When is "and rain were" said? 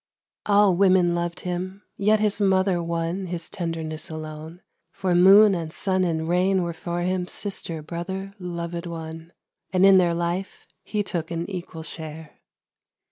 6.05-6.73